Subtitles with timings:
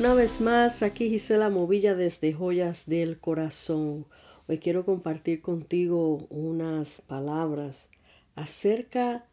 [0.00, 4.06] Una vez más, aquí Gisela Movilla desde Joyas del Corazón.
[4.48, 7.90] Hoy quiero compartir contigo unas palabras
[8.34, 9.26] acerca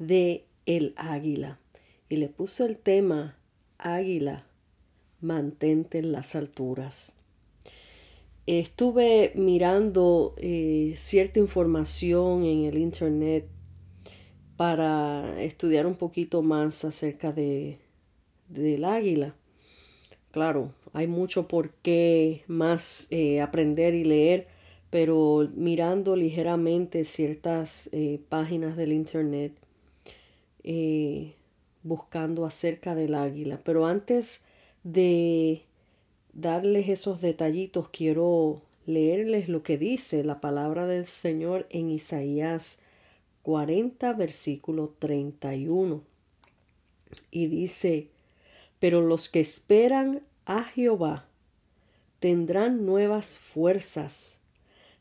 [0.00, 1.60] de el águila.
[2.08, 3.38] Y le puse el tema
[3.78, 4.44] Águila,
[5.20, 7.14] mantente en las alturas.
[8.46, 13.46] Estuve mirando eh, cierta información en el internet
[14.56, 17.78] para estudiar un poquito más acerca de,
[18.48, 19.36] del águila.
[20.34, 24.48] Claro, hay mucho por qué más eh, aprender y leer,
[24.90, 29.52] pero mirando ligeramente ciertas eh, páginas del internet,
[30.64, 31.34] eh,
[31.84, 33.60] buscando acerca del águila.
[33.62, 34.42] Pero antes
[34.82, 35.62] de
[36.32, 42.80] darles esos detallitos, quiero leerles lo que dice la palabra del Señor en Isaías
[43.42, 46.02] 40, versículo 31.
[47.30, 48.08] Y dice,
[48.84, 51.24] pero los que esperan a Jehová
[52.18, 54.42] tendrán nuevas fuerzas,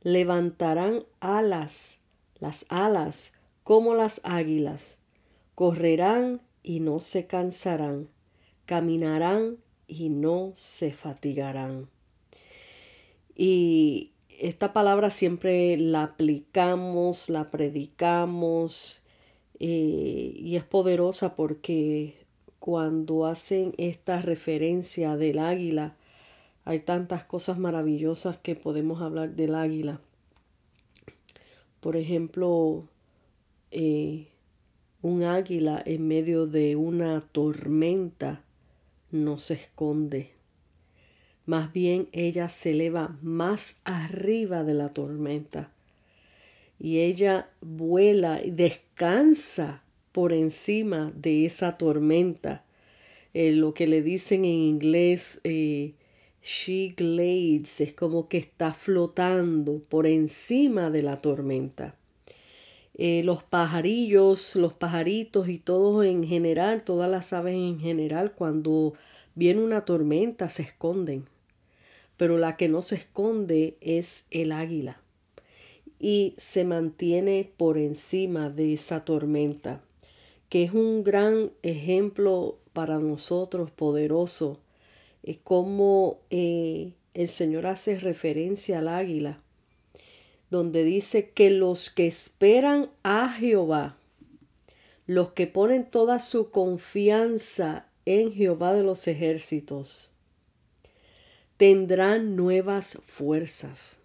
[0.04, 2.00] levantarán alas,
[2.40, 3.34] las alas
[3.66, 5.00] como las águilas,
[5.54, 8.08] correrán y no se cansarán,
[8.66, 11.90] caminarán y no se fatigarán.
[13.36, 19.04] Y esta palabra siempre la aplicamos, la predicamos
[19.60, 22.23] eh, y es poderosa porque
[22.64, 25.98] cuando hacen esta referencia del águila.
[26.64, 30.00] Hay tantas cosas maravillosas que podemos hablar del águila.
[31.82, 32.88] Por ejemplo,
[33.72, 34.28] eh,
[35.02, 38.44] un águila en medio de una tormenta
[39.12, 40.32] no se esconde.
[41.46, 45.70] Más bien ella se eleva más arriba de la tormenta.
[46.80, 49.83] Y ella vuela y descansa
[50.14, 52.64] por encima de esa tormenta.
[53.34, 55.96] Eh, lo que le dicen en inglés eh,
[56.42, 61.96] she glades es como que está flotando por encima de la tormenta.
[62.96, 68.94] Eh, los pajarillos, los pajaritos y todos en general, todas las aves en general, cuando
[69.34, 71.26] viene una tormenta se esconden.
[72.18, 75.02] Pero la que no se esconde es el águila
[76.00, 79.82] y se mantiene por encima de esa tormenta
[80.54, 84.60] que es un gran ejemplo para nosotros poderoso,
[85.24, 89.40] es como eh, el Señor hace referencia al águila,
[90.52, 93.98] donde dice que los que esperan a Jehová,
[95.08, 100.12] los que ponen toda su confianza en Jehová de los ejércitos,
[101.58, 104.02] tendrán nuevas fuerzas.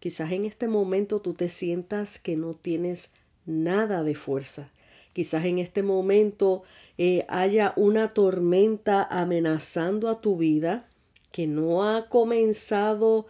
[0.00, 3.12] Quizás en este momento tú te sientas que no tienes
[3.46, 4.71] nada de fuerza,
[5.12, 6.62] Quizás en este momento
[6.98, 10.88] eh, haya una tormenta amenazando a tu vida
[11.30, 13.26] que no ha comenzado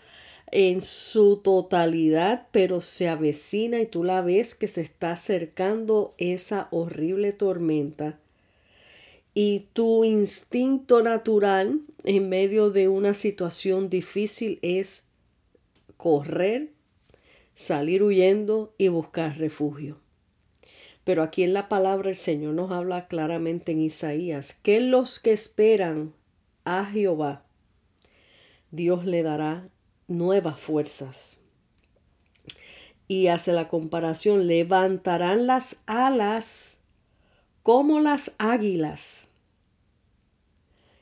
[0.52, 6.68] en su totalidad, pero se avecina y tú la ves que se está acercando esa
[6.70, 8.18] horrible tormenta.
[9.34, 15.08] Y tu instinto natural en medio de una situación difícil es
[15.96, 16.68] correr,
[17.54, 19.96] salir huyendo y buscar refugio.
[21.04, 25.32] Pero aquí en la palabra el Señor nos habla claramente en Isaías que los que
[25.32, 26.14] esperan
[26.64, 27.42] a Jehová,
[28.70, 29.68] Dios le dará
[30.06, 31.38] nuevas fuerzas.
[33.08, 36.80] Y hace la comparación, levantarán las alas
[37.62, 39.28] como las águilas.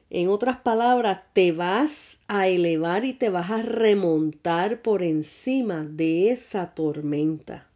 [0.08, 6.32] En otras palabras, te vas a elevar y te vas a remontar por encima de
[6.32, 7.69] esa tormenta.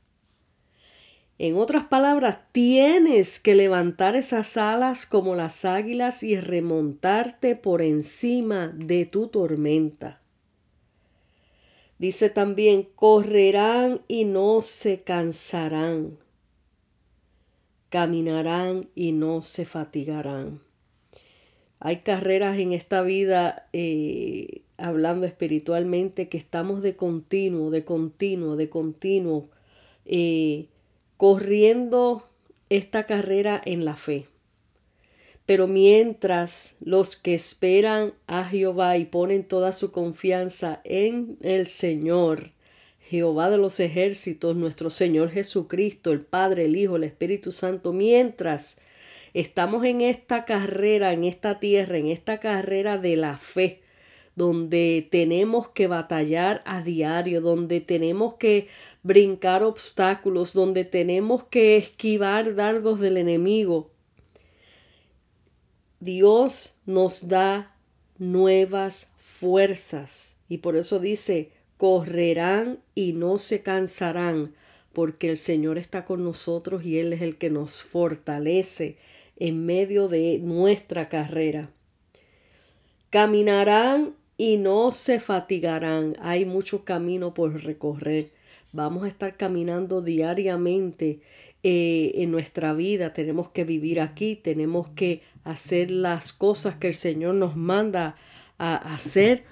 [1.38, 8.68] En otras palabras, tienes que levantar esas alas como las águilas y remontarte por encima
[8.68, 10.20] de tu tormenta.
[11.98, 16.18] Dice también, correrán y no se cansarán,
[17.88, 20.60] caminarán y no se fatigarán.
[21.80, 28.68] Hay carreras en esta vida, eh, hablando espiritualmente, que estamos de continuo, de continuo, de
[28.68, 29.50] continuo.
[30.04, 30.68] Eh,
[31.16, 32.28] corriendo
[32.68, 34.26] esta carrera en la fe.
[35.46, 42.52] Pero mientras los que esperan a Jehová y ponen toda su confianza en el Señor,
[42.98, 48.80] Jehová de los ejércitos, nuestro Señor Jesucristo, el Padre, el Hijo, el Espíritu Santo, mientras
[49.34, 53.83] estamos en esta carrera, en esta tierra, en esta carrera de la fe,
[54.36, 58.68] donde tenemos que batallar a diario, donde tenemos que
[59.02, 63.90] brincar obstáculos, donde tenemos que esquivar dardos del enemigo.
[66.00, 67.76] Dios nos da
[68.18, 70.36] nuevas fuerzas.
[70.48, 74.54] Y por eso dice, correrán y no se cansarán,
[74.92, 78.96] porque el Señor está con nosotros y Él es el que nos fortalece
[79.36, 81.70] en medio de nuestra carrera.
[83.10, 86.16] Caminarán y no se fatigarán.
[86.20, 88.30] Hay mucho camino por recorrer.
[88.72, 91.20] Vamos a estar caminando diariamente
[91.62, 93.12] eh, en nuestra vida.
[93.12, 98.16] Tenemos que vivir aquí, tenemos que hacer las cosas que el Señor nos manda
[98.58, 99.44] a hacer.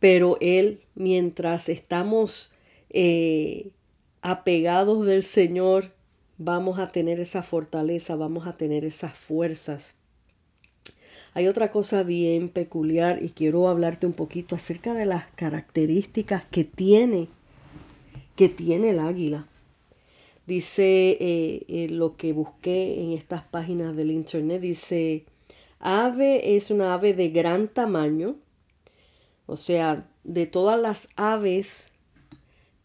[0.00, 2.54] Pero Él, mientras estamos
[2.88, 3.70] eh,
[4.22, 5.92] apegados del Señor,
[6.38, 9.99] vamos a tener esa fortaleza, vamos a tener esas fuerzas.
[11.32, 16.64] Hay otra cosa bien peculiar y quiero hablarte un poquito acerca de las características que
[16.64, 17.28] tiene,
[18.34, 19.46] que tiene el águila.
[20.46, 25.24] Dice eh, eh, lo que busqué en estas páginas del internet, dice,
[25.78, 28.34] ave es una ave de gran tamaño,
[29.46, 31.92] o sea, de todas las aves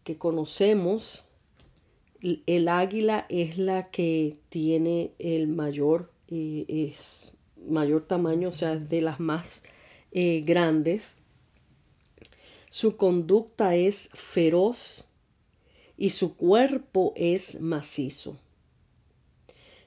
[0.04, 1.24] que conocemos,
[2.22, 7.35] el águila es la que tiene el mayor, eh, es
[7.68, 9.64] mayor tamaño, o sea, de las más
[10.12, 11.18] eh, grandes.
[12.70, 15.08] Su conducta es feroz
[15.98, 18.38] y su cuerpo es macizo.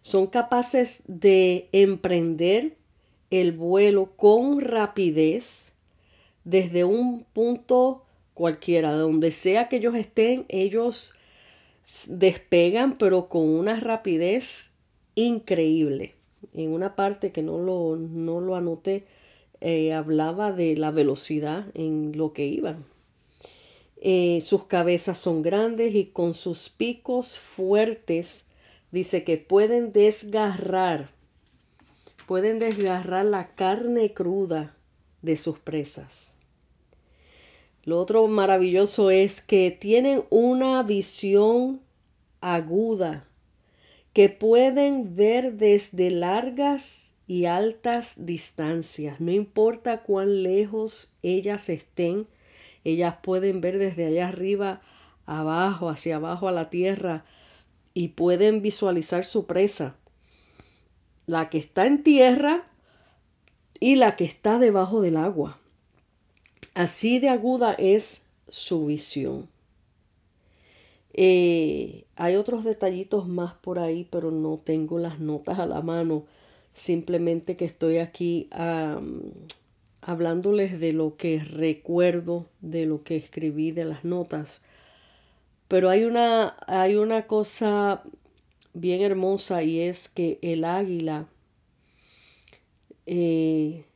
[0.01, 2.77] Son capaces de emprender
[3.31, 5.75] el vuelo con rapidez
[6.45, 11.15] desde un punto cualquiera, donde sea que ellos estén, ellos
[12.07, 14.71] despegan, pero con una rapidez
[15.15, 16.18] increíble.
[16.59, 19.05] En una parte que no lo, no lo anoté,
[19.61, 22.85] eh, hablaba de la velocidad en lo que iban.
[24.01, 28.49] Eh, sus cabezas son grandes y con sus picos fuertes
[28.91, 31.11] dice que pueden desgarrar,
[32.27, 34.75] pueden desgarrar la carne cruda
[35.23, 36.35] de sus presas.
[37.85, 41.81] Lo otro maravilloso es que tienen una visión
[42.41, 43.29] aguda,
[44.19, 49.21] que pueden ver desde largas y altas distancias.
[49.21, 52.27] No importa cuán lejos ellas estén,
[52.83, 54.83] ellas pueden ver desde allá arriba,
[55.25, 57.27] abajo, hacia abajo a la tierra
[57.95, 59.95] y pueden visualizar su presa.
[61.27, 62.65] La que está en tierra
[63.79, 65.61] y la que está debajo del agua.
[66.75, 69.49] Así de aguda es su visión.
[71.21, 76.27] Eh, hay otros detallitos más por ahí, pero no tengo las notas a la mano.
[76.75, 78.49] Simplemente que estoy aquí
[80.01, 84.63] hablándoles de lo que recuerdo, de lo que escribí de las notas.
[85.67, 88.05] Pero hay una, hay una cosa
[88.73, 91.27] bien hermosa y es que el águila
[93.07, 93.87] eh,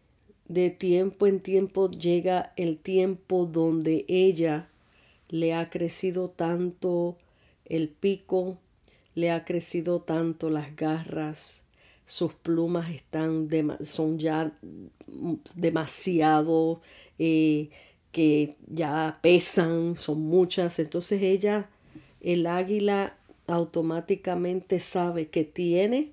[0.48, 4.71] de tiempo en tiempo llega el tiempo donde ella
[5.32, 7.16] le ha crecido tanto
[7.64, 8.58] el pico,
[9.14, 11.64] le ha crecido tanto las garras,
[12.04, 13.48] sus plumas están
[13.84, 14.52] son ya
[15.56, 16.82] demasiado
[17.18, 17.70] eh,
[18.12, 21.70] que ya pesan, son muchas, entonces ella,
[22.20, 26.12] el águila automáticamente sabe que tiene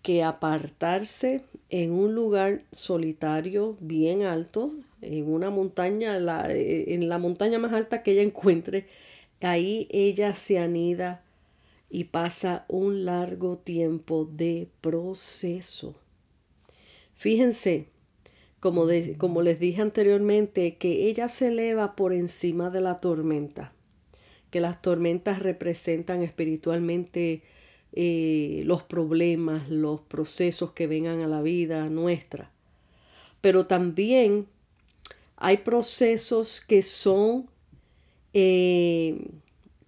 [0.00, 4.70] que apartarse en un lugar solitario bien alto,
[5.04, 6.16] en una montaña,
[6.48, 8.86] eh, en la montaña más alta que ella encuentre,
[9.40, 11.22] ahí ella se anida
[11.90, 15.94] y pasa un largo tiempo de proceso.
[17.14, 17.86] Fíjense,
[18.60, 18.86] como,
[19.18, 23.72] como les dije anteriormente, que ella se eleva por encima de la tormenta,
[24.50, 27.42] que las tormentas representan espiritualmente
[27.92, 32.50] eh, los problemas, los procesos que vengan a la vida nuestra.
[33.40, 34.46] Pero también
[35.44, 37.50] hay procesos que son,
[38.32, 39.28] eh,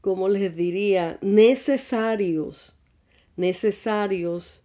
[0.03, 2.79] como les diría, necesarios,
[3.37, 4.65] necesarios,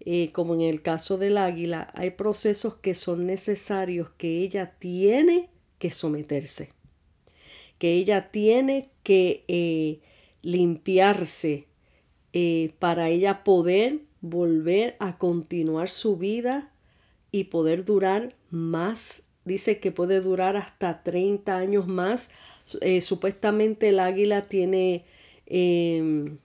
[0.00, 5.48] eh, como en el caso del águila, hay procesos que son necesarios que ella tiene
[5.78, 6.68] que someterse,
[7.78, 10.02] que ella tiene que
[10.42, 11.66] limpiarse
[12.34, 16.70] eh, para ella poder volver a continuar su vida
[17.32, 19.25] y poder durar más.
[19.46, 22.30] Dice que puede durar hasta 30 años más.
[22.82, 25.06] Eh, supuestamente el águila tiene,
[25.46, 26.36] em,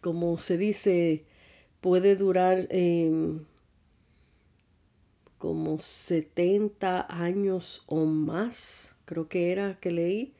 [0.00, 1.24] como se dice,
[1.82, 3.44] puede durar em,
[5.36, 10.34] como 70 años o más, creo que era que leí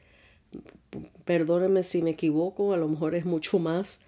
[1.25, 4.01] perdónenme si me equivoco, a lo mejor es mucho más,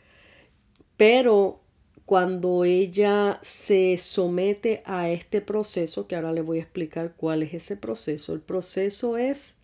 [0.97, 1.61] pero
[2.05, 7.53] cuando ella se somete a este proceso, que ahora le voy a explicar cuál es
[7.53, 9.59] ese proceso, el proceso es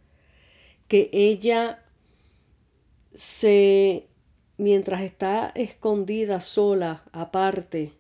[0.87, 1.83] que ella
[3.13, 4.07] se,
[4.57, 7.91] mientras está escondida sola, aparte,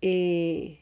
[0.00, 0.80] eh,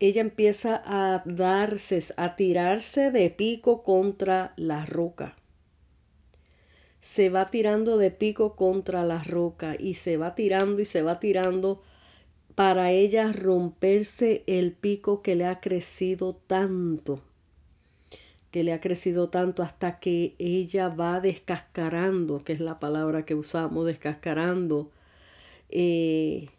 [0.00, 5.36] ella empieza a darse, a tirarse de pico contra la roca
[7.02, 11.18] se va tirando de pico contra la roca y se va tirando y se va
[11.18, 11.82] tirando
[12.54, 17.20] para ella romperse el pico que le ha crecido tanto,
[18.52, 23.34] que le ha crecido tanto hasta que ella va descascarando, que es la palabra que
[23.34, 24.90] usamos, descascarando
[25.70, 26.50] eh,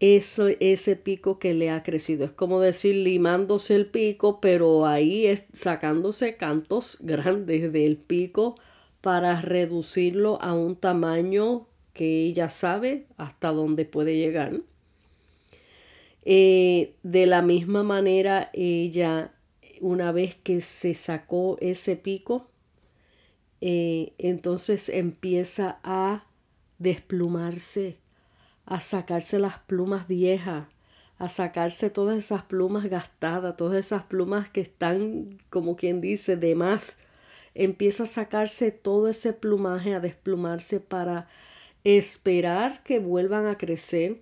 [0.00, 2.24] ese pico que le ha crecido.
[2.24, 8.54] Es como decir limándose el pico, pero ahí es sacándose cantos grandes del pico
[9.02, 14.60] para reducirlo a un tamaño que ella sabe hasta dónde puede llegar.
[16.24, 19.34] Eh, de la misma manera, ella,
[19.80, 22.48] una vez que se sacó ese pico,
[23.60, 26.24] eh, entonces empieza a
[26.78, 27.98] desplumarse,
[28.66, 30.68] a sacarse las plumas viejas,
[31.18, 36.54] a sacarse todas esas plumas gastadas, todas esas plumas que están, como quien dice, de
[36.54, 36.98] más
[37.54, 41.28] empieza a sacarse todo ese plumaje, a desplumarse para
[41.84, 44.20] esperar que vuelvan a crecer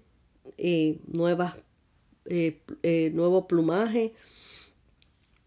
[0.56, 1.56] eh, nuevas,
[2.26, 4.14] eh, eh, nuevo plumaje.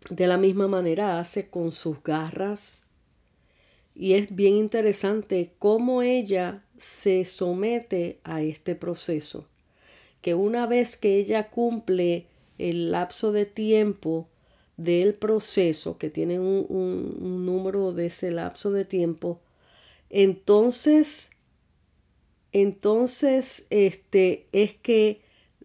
[0.10, 2.84] De la misma manera hace con sus garras.
[3.96, 9.48] Y es bien interesante cómo ella se somete a este proceso.
[10.22, 14.28] Que una vez que ella cumple el lapso de tiempo
[14.84, 19.42] del proceso, que tienen un, número de ese lapso de tiempo,
[20.10, 21.32] entonces,
[22.52, 25.22] entonces, este, es que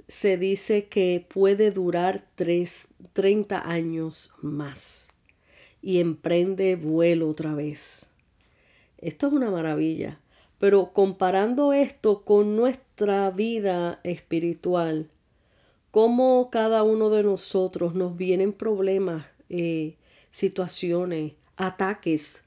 [0.07, 5.09] se dice que puede durar tres, 30 años más
[5.83, 8.11] y emprende vuelo otra vez.
[8.99, 10.21] Esto es una maravilla.
[10.59, 15.09] Pero comparando esto con nuestra vida espiritual,
[15.90, 19.97] cómo cada uno de nosotros nos vienen problemas, eh,
[20.30, 22.42] situaciones, ataques.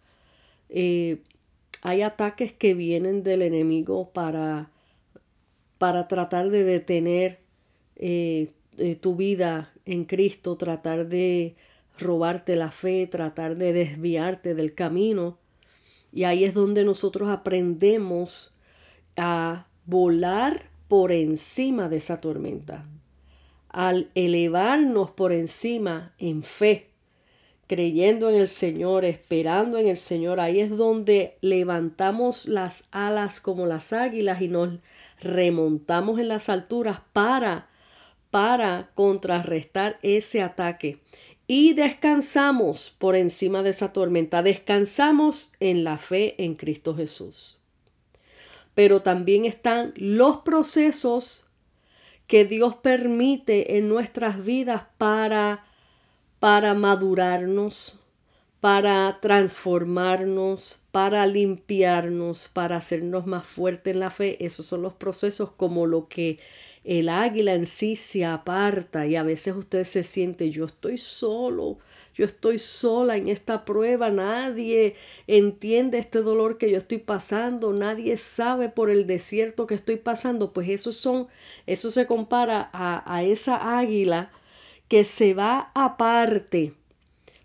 [0.69, 1.17] Eh,
[1.81, 4.69] hay ataques que vienen del enemigo para,
[5.77, 7.39] para tratar de detener
[7.95, 8.51] eh,
[9.01, 11.55] tu vida en Cristo, tratar de
[11.98, 15.38] robarte la fe, tratar de desviarte del camino.
[16.13, 18.53] Y ahí es donde nosotros aprendemos
[19.17, 22.86] a volar por encima de esa tormenta
[23.72, 26.90] al elevarnos por encima en fe,
[27.68, 33.66] creyendo en el Señor, esperando en el Señor, ahí es donde levantamos las alas como
[33.66, 34.80] las águilas y nos
[35.22, 37.70] remontamos en las alturas para
[38.32, 41.00] para contrarrestar ese ataque.
[41.46, 47.60] Y descansamos por encima de esa tormenta, descansamos en la fe en Cristo Jesús.
[48.74, 51.44] Pero también están los procesos
[52.32, 55.66] que Dios permite en nuestras vidas para,
[56.40, 58.00] para madurarnos,
[58.62, 64.38] para transformarnos, para limpiarnos, para hacernos más fuertes en la fe.
[64.40, 66.40] Esos son los procesos como lo que
[66.86, 71.80] el águila en sí se aparta y a veces usted se siente yo estoy solo,
[72.22, 78.16] yo estoy sola en esta prueba, nadie entiende este dolor que yo estoy pasando, nadie
[78.16, 81.30] sabe por el desierto que estoy pasando, pues eso son,
[81.66, 84.30] eso se compara a, a esa águila
[84.88, 86.75] que se va aparte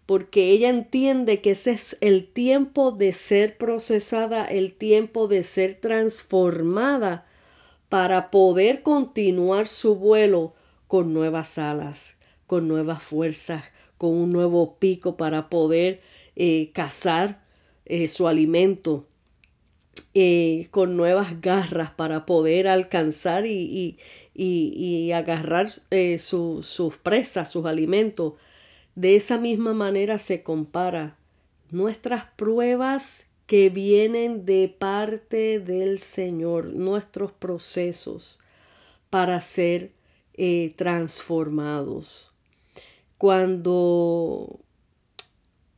[0.04, 5.80] porque ella entiende que ese es el tiempo de ser procesada, el tiempo de ser
[5.80, 7.24] transformada
[7.88, 10.52] para poder continuar su vuelo
[10.86, 13.64] con nuevas alas, con nuevas fuerzas,
[13.98, 16.00] con un nuevo pico para poder
[16.34, 17.42] eh, cazar
[17.86, 19.06] eh, su alimento,
[20.14, 23.98] eh, con nuevas garras para poder alcanzar y,
[24.34, 28.34] y, agarrar sus presas, sus alimentos.
[28.94, 31.16] De esa misma manera se compara
[31.70, 38.40] nuestras pruebas que vienen de parte del Señor, nuestros procesos
[39.10, 39.92] para ser
[40.76, 42.35] transformados
[43.18, 44.60] cuando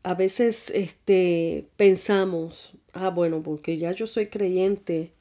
[0.02, 5.12] a veces este, pensamos, ah, bueno, porque ya yo soy creyente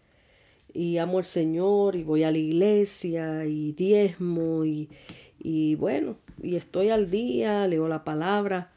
[0.74, 4.90] y amo al Señor y voy a la iglesia y diezmo y,
[5.40, 8.72] y bueno, y estoy al día, leo la palabra,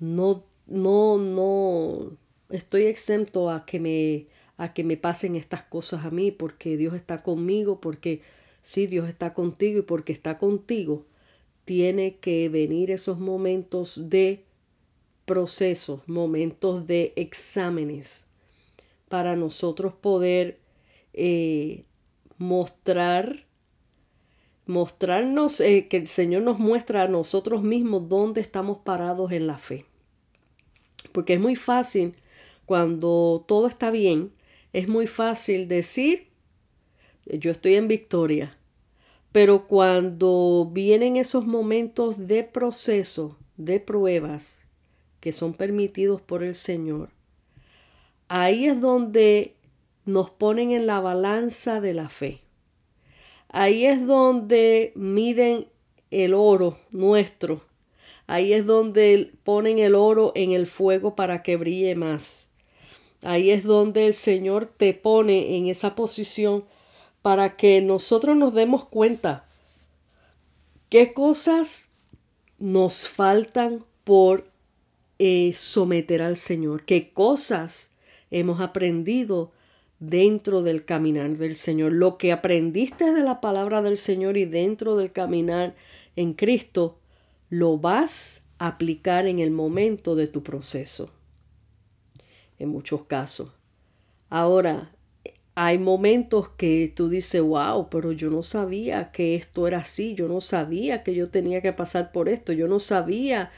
[0.00, 2.16] no, no, no,
[2.50, 6.94] estoy exento a que me, a que me pasen estas cosas a mí porque Dios
[6.94, 8.22] está conmigo, porque
[8.64, 11.04] Sí, Dios está contigo y porque está contigo,
[11.64, 14.44] tiene que venir esos momentos de
[15.24, 18.26] procesos, momentos de exámenes,
[19.08, 20.58] para nosotros poder
[21.12, 21.84] eh,
[22.38, 23.46] mostrar,
[24.66, 29.58] mostrarnos, eh, que el Señor nos muestra a nosotros mismos dónde estamos parados en la
[29.58, 29.86] fe.
[31.12, 32.14] Porque es muy fácil,
[32.66, 34.32] cuando todo está bien,
[34.72, 36.28] es muy fácil decir,
[37.26, 38.58] yo estoy en victoria.
[39.34, 44.62] Pero cuando vienen esos momentos de proceso, de pruebas,
[45.18, 47.08] que son permitidos por el Señor,
[48.28, 49.56] ahí es donde
[50.04, 52.42] nos ponen en la balanza de la fe.
[53.48, 55.66] Ahí es donde miden
[56.12, 57.64] el oro nuestro.
[58.28, 62.50] Ahí es donde ponen el oro en el fuego para que brille más.
[63.24, 66.66] Ahí es donde el Señor te pone en esa posición
[67.24, 69.46] para que nosotros nos demos cuenta
[70.90, 71.88] qué cosas
[72.58, 74.50] nos faltan por
[75.18, 77.96] eh, someter al Señor, qué cosas
[78.30, 79.52] hemos aprendido
[80.00, 81.92] dentro del caminar del Señor.
[81.92, 85.74] Lo que aprendiste de la palabra del Señor y dentro del caminar
[86.16, 86.98] en Cristo,
[87.48, 91.08] lo vas a aplicar en el momento de tu proceso.
[92.58, 93.50] En muchos casos.
[94.28, 94.93] Ahora,
[95.54, 100.28] hay momentos que tú dices, wow, pero yo no sabía que esto era así, yo
[100.28, 103.50] no sabía que yo tenía que pasar por esto, yo no sabía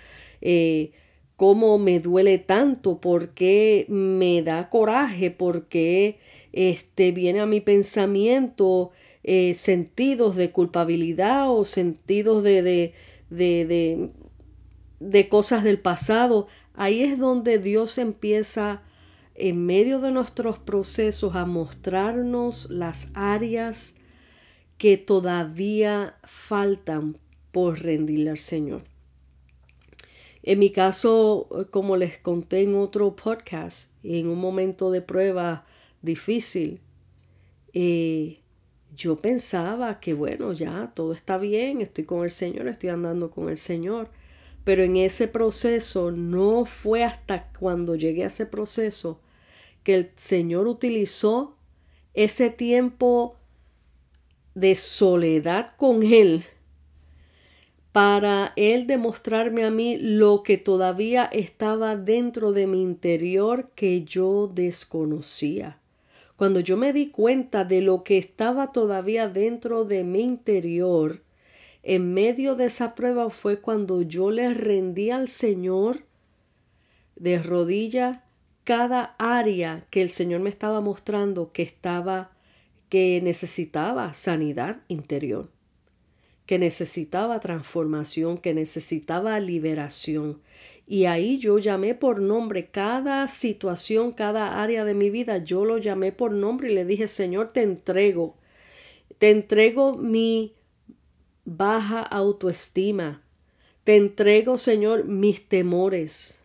[0.42, 0.92] eh,
[1.36, 6.18] cómo me duele tanto, por qué me da coraje, por qué
[6.52, 8.90] este, viene a mi pensamiento
[9.24, 12.94] eh, sentidos de culpabilidad o sentidos de, de,
[13.30, 14.10] de,
[15.00, 16.46] de cosas del pasado.
[16.74, 18.82] Ahí es donde Dios empieza
[19.38, 23.94] en medio de nuestros procesos a mostrarnos las áreas
[24.78, 27.18] que todavía faltan
[27.52, 28.84] por rendirle al Señor.
[30.42, 35.66] En mi caso, como les conté en otro podcast, en un momento de prueba
[36.02, 36.80] difícil,
[37.72, 38.40] eh,
[38.94, 43.48] yo pensaba que bueno, ya todo está bien, estoy con el Señor, estoy andando con
[43.48, 44.08] el Señor.
[44.64, 49.20] Pero en ese proceso no fue hasta cuando llegué a ese proceso
[49.86, 51.54] que el Señor utilizó
[52.12, 53.36] ese tiempo
[54.56, 56.44] de soledad con Él
[57.92, 64.50] para Él demostrarme a mí lo que todavía estaba dentro de mi interior que yo
[64.52, 65.78] desconocía.
[66.34, 71.22] Cuando yo me di cuenta de lo que estaba todavía dentro de mi interior,
[71.84, 76.00] en medio de esa prueba fue cuando yo le rendí al Señor
[77.14, 78.24] de rodilla
[78.66, 82.32] cada área que el Señor me estaba mostrando que estaba
[82.90, 85.48] que necesitaba sanidad interior
[86.46, 90.40] que necesitaba transformación, que necesitaba liberación.
[90.86, 95.78] Y ahí yo llamé por nombre cada situación, cada área de mi vida, yo lo
[95.78, 98.36] llamé por nombre y le dije, Señor, te entrego,
[99.18, 100.54] te entrego mi
[101.44, 103.22] baja autoestima,
[103.82, 106.42] te entrego, Señor, mis temores,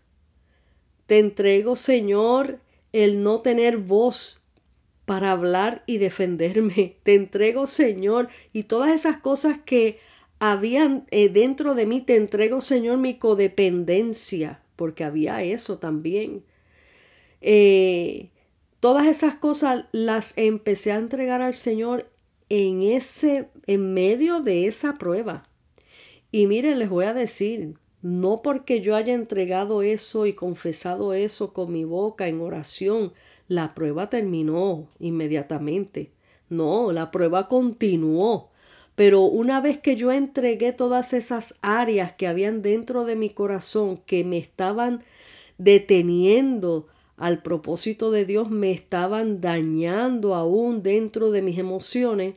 [1.12, 2.62] te entrego, Señor,
[2.94, 4.40] el no tener voz
[5.04, 6.96] para hablar y defenderme.
[7.04, 10.00] Te entrego, Señor, y todas esas cosas que
[10.40, 16.46] habían eh, dentro de mí, te entrego, Señor, mi codependencia, porque había eso también.
[17.42, 18.30] Eh,
[18.80, 22.10] todas esas cosas las empecé a entregar al Señor
[22.48, 25.50] en ese, en medio de esa prueba.
[26.32, 31.54] Y miren, les voy a decir, no porque yo haya entregado eso y confesado eso
[31.54, 33.14] con mi boca en oración,
[33.48, 36.12] la prueba terminó inmediatamente.
[36.50, 38.50] No, la prueba continuó.
[38.96, 43.98] Pero una vez que yo entregué todas esas áreas que habían dentro de mi corazón
[44.06, 45.04] que me estaban
[45.58, 46.88] deteniendo
[47.18, 52.36] al propósito de Dios, me estaban dañando aún dentro de mis emociones,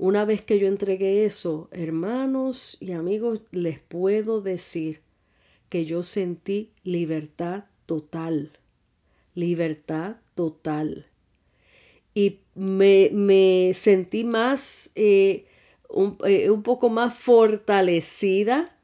[0.00, 5.00] una vez que yo entregué eso, hermanos y amigos, les puedo decir
[5.68, 8.52] que yo sentí libertad total
[9.34, 11.06] libertad total.
[12.14, 15.46] Y me, sentí más, eh,
[16.26, 18.76] eh, un, poco más fortalecida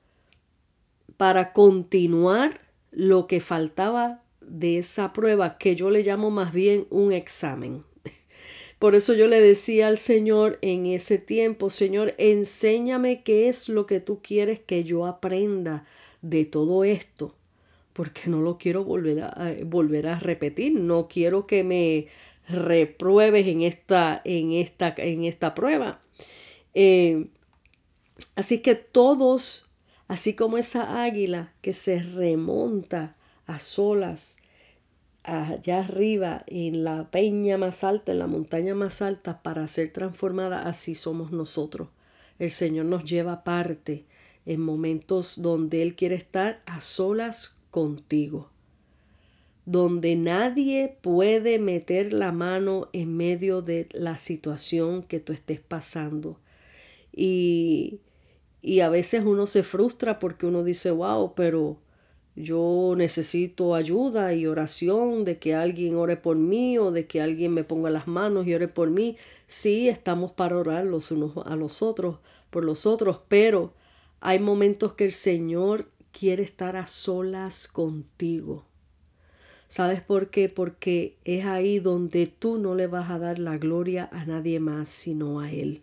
[1.17, 7.13] para continuar lo que faltaba de esa prueba, que yo le llamo más bien un
[7.13, 7.85] examen.
[8.79, 13.87] Por eso yo le decía al Señor en ese tiempo, Señor, enséñame qué es lo
[13.87, 15.87] que tú quieres que yo aprenda
[16.21, 17.35] de todo esto
[17.97, 22.09] porque no lo quiero volver a, volver a repetir, no quiero que me
[22.47, 26.03] repruebes en esta, en esta, en esta prueba.
[26.75, 27.29] Eh,
[28.35, 29.71] así que todos,
[30.09, 34.37] así como esa águila que se remonta a solas
[35.27, 40.63] allá arriba en la peña más alta, en la montaña más alta para ser transformada,
[40.63, 41.89] así somos nosotros.
[42.39, 44.05] El Señor nos lleva parte
[44.45, 48.51] en momentos donde Él quiere estar a solas contigo,
[49.65, 56.39] donde nadie puede meter la mano en medio de la situación que tú estés pasando.
[57.13, 57.99] Y,
[58.63, 61.79] y a veces uno se frustra porque uno dice, wow, pero
[62.37, 67.55] yo necesito ayuda y oración de que alguien ore por mí o de que alguien
[67.55, 69.17] me ponga las manos y ore por mí.
[69.47, 72.19] Sí, estamos para orar los unos a los otros,
[72.51, 73.73] por los otros, pero
[74.21, 78.65] hay momentos que el Señor quiere estar a solas contigo.
[79.69, 80.51] ¿Sabes por qué?
[80.51, 84.91] Porque es ahí donde tú no le vas a dar la gloria a nadie más
[84.91, 85.83] sino a Él.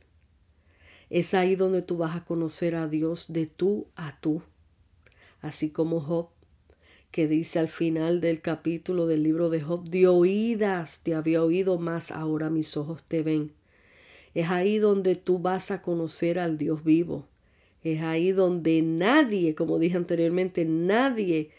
[1.09, 4.43] Es ahí donde tú vas a conocer a Dios de tú a tú.
[5.41, 6.29] Así como Job
[7.13, 11.77] que dice al final del capítulo del libro de Job, de oídas te había oído,
[11.77, 13.51] más ahora mis ojos te ven.
[14.33, 17.27] Es ahí donde tú vas a conocer al Dios vivo.
[17.83, 21.51] Es ahí donde nadie, como dije anteriormente, nadie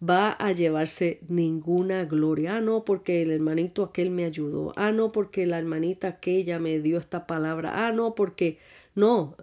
[0.00, 2.56] va a llevarse ninguna gloria.
[2.56, 4.72] Ah, no, porque el hermanito aquel me ayudó.
[4.74, 7.86] Ah, no, porque la hermanita aquella me dio esta palabra.
[7.86, 8.58] Ah, no, porque
[8.94, 9.36] no.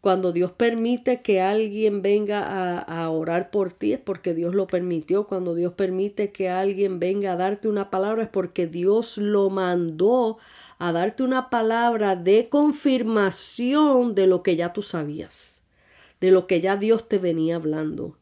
[0.00, 5.26] Cuando Dios permite que alguien venga a, orar por ti es porque Dios lo permitió.
[5.26, 10.38] Cuando Dios permite que alguien venga a darte una palabra es porque Dios lo mandó
[10.78, 15.64] a darte una palabra de confirmación de lo que ya tú sabías,
[16.22, 18.16] de lo que ya Dios te venía hablando.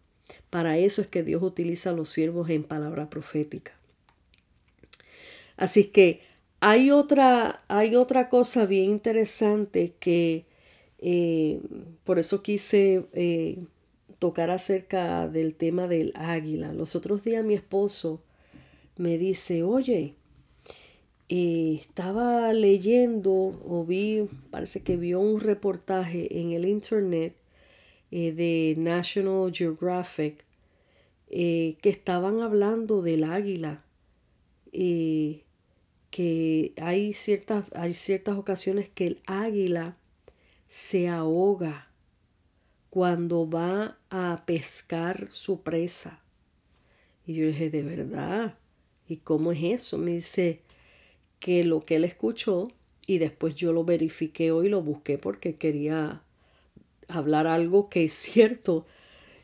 [0.51, 3.73] Para eso es que Dios utiliza a los siervos en palabra profética.
[5.57, 6.23] Así que
[6.59, 10.48] hay otra, hay otra cosa bien interesante que
[10.99, 11.61] eh,
[12.05, 13.65] por eso quise eh,
[14.19, 16.73] tocar acerca del tema del águila.
[16.73, 18.21] Los otros días mi esposo
[18.97, 20.15] me dice, oye,
[21.29, 27.35] eh, estaba leyendo o vi, parece que vio un reportaje en el internet
[28.11, 30.45] de National Geographic
[31.29, 33.85] que estaban hablando del águila.
[36.11, 39.99] que hay ciertas, hay ciertas ocasiones que el águila
[40.69, 41.89] se ahoga
[42.91, 46.21] cuando va a pescar su presa.
[47.27, 48.59] Y yo dije, ¿de verdad?
[49.09, 49.99] ¿Y cómo es eso?
[49.99, 50.61] Me dice
[51.41, 52.69] que lo que él escuchó
[53.07, 56.23] y después yo lo verifiqué hoy, lo busqué porque quería
[57.09, 58.87] hablar algo que es cierto.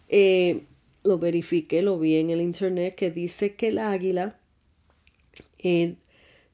[0.08, 0.64] Eh,
[1.02, 4.38] lo verifiqué, lo vi en el internet que dice que el águila
[5.58, 5.96] eh,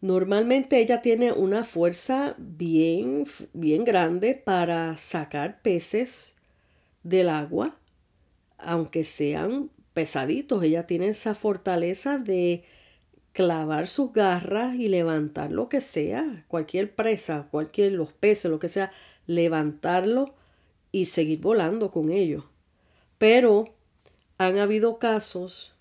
[0.01, 6.37] Normalmente ella tiene una fuerza bien, bien grande para sacar peces
[7.03, 7.77] del agua,
[8.57, 10.63] aunque sean pesaditos.
[10.63, 12.65] Ella tiene esa fortaleza de
[13.33, 18.69] clavar sus garras y levantar lo que sea, cualquier presa, cualquier los peces, lo que
[18.69, 18.93] sea,
[19.27, 20.35] levantarlo
[20.93, 22.45] y seguir volando con ellos.
[23.19, 23.75] Pero
[24.39, 25.75] han habido casos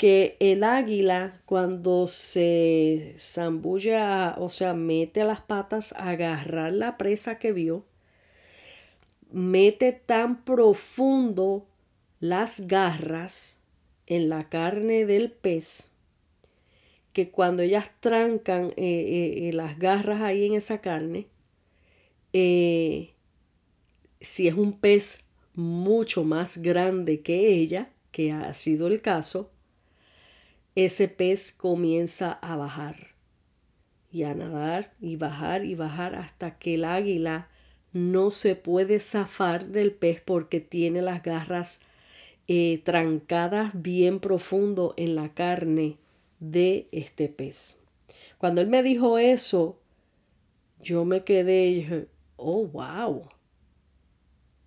[0.00, 7.38] que el águila cuando se zambulla, o sea, mete las patas a agarrar la presa
[7.38, 7.84] que vio,
[9.30, 11.66] mete tan profundo
[12.18, 13.58] las garras
[14.06, 15.90] en la carne del pez
[17.12, 21.26] que cuando ellas trancan eh, eh, eh, las garras ahí en esa carne,
[22.32, 23.12] si
[24.48, 25.20] es un pez
[25.52, 29.50] mucho más grande que ella, que ha sido el caso,
[30.74, 33.08] ese pez comienza a bajar
[34.12, 37.48] y a nadar y bajar y bajar hasta que el águila
[37.92, 41.80] no se puede zafar del pez porque tiene las garras
[42.48, 45.98] eh, trancadas bien profundo en la carne
[46.38, 47.80] de este pez.
[48.38, 49.78] Cuando él me dijo eso,
[50.82, 52.06] yo me quedé y dije,
[52.36, 53.28] oh, wow.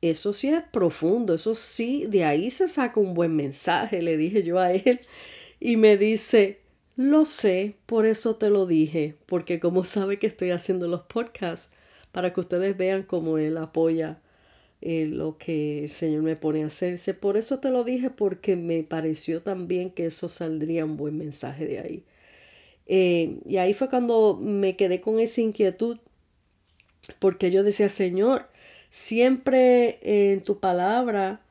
[0.02, 4.44] Eso sí es profundo, eso sí, de ahí se saca un buen mensaje, le dije
[4.44, 5.00] yo a él
[5.63, 6.60] y me dice,
[6.97, 11.71] lo sé, por eso te lo dije, porque como sabe que estoy haciendo los podcasts,
[12.12, 14.19] para que ustedes vean cómo él apoya
[14.82, 17.13] eh, lo que el Señor me pone a hacerse.
[17.13, 21.65] Por eso te lo dije, porque me pareció también que eso saldría un buen mensaje
[21.65, 22.04] de ahí.
[22.86, 25.97] Eh, y ahí fue cuando me quedé con esa inquietud,
[27.19, 28.47] porque yo decía, Señor,
[28.91, 31.41] siempre en tu palabra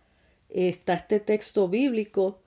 [0.50, 2.41] está este texto bíblico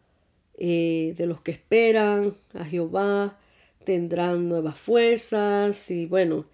[0.58, 3.38] eh, de los que esperan a Jehová
[3.84, 6.46] tendrán nuevas fuerzas y bueno,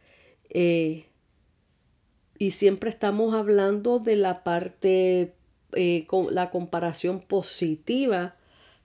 [0.49, 1.05] eh,
[2.39, 5.35] y siempre estamos hablando de la parte,
[5.73, 8.35] eh, con la comparación positiva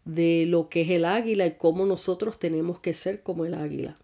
[0.05, 3.97] de lo que es el águila y cómo nosotros tenemos que ser como el águila.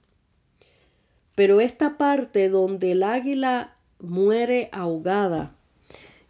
[1.34, 5.54] Pero esta parte donde el águila muere ahogada,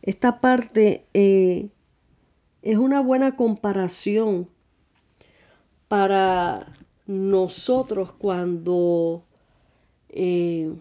[0.03, 4.49] esta parte es una buena comparación
[5.92, 6.72] para
[7.07, 9.26] nosotros cuando,
[10.09, 10.72] eh,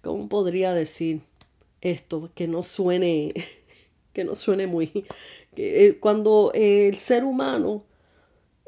[0.00, 1.20] ¿cómo podría decir
[1.82, 2.30] esto?
[2.34, 3.34] Que no suene,
[4.14, 5.04] que no suene muy,
[5.56, 7.84] eh, cuando el ser humano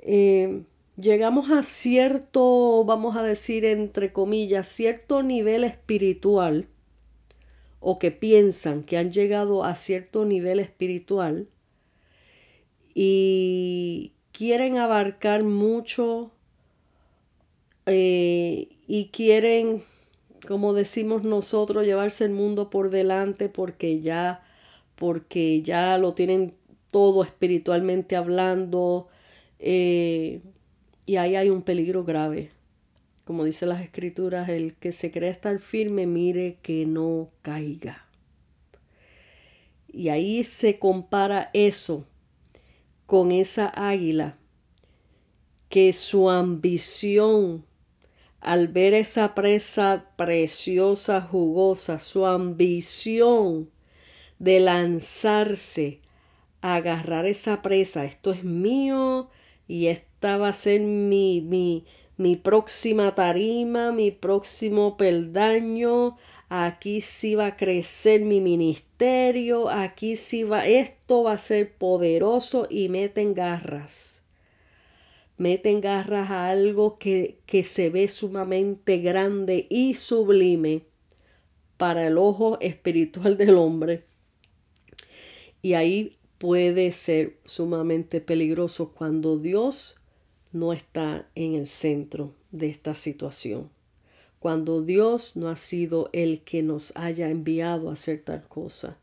[0.03, 0.61] eh,
[0.99, 6.69] llegamos a cierto, vamos a decir entre comillas, cierto nivel espiritual,
[7.81, 11.49] o que piensan que han llegado a cierto nivel espiritual
[12.95, 16.31] y quieren abarcar mucho
[17.87, 19.83] eh, y quieren,
[20.47, 24.43] como decimos nosotros, llevarse el mundo por delante porque ya,
[24.97, 26.55] porque ya lo tienen
[26.91, 29.09] todo espiritualmente hablando
[29.59, 30.41] eh,
[31.07, 32.51] y ahí hay un peligro grave
[33.25, 38.05] como dice las escrituras, el que se cree estar firme, mire que no caiga.
[39.93, 42.07] Y ahí se compara eso
[43.07, 44.39] con esa águila,
[45.69, 47.65] que su ambición
[48.43, 53.71] al ver esa presa preciosa, jugosa, su ambición
[54.41, 56.01] de lanzarse
[56.61, 59.31] a agarrar esa presa, esto es mío
[59.69, 61.85] y esta va a ser mi, mi,
[62.17, 66.17] mi próxima tarima, mi próximo peldaño,
[66.55, 72.67] aquí sí va a crecer mi ministerio, aquí sí va, esto va a ser poderoso
[72.69, 74.23] y meten garras.
[75.39, 80.83] Meten garras a algo que, que se ve sumamente grande y sublime
[81.79, 84.05] para el ojo espiritual del hombre.
[85.63, 89.99] Y ahí puede ser sumamente peligroso cuando Dios
[90.53, 93.71] no está en el centro de esta situación.
[94.43, 98.97] Cuando Dios no ha sido el que nos haya enviado a hacer tal cosa.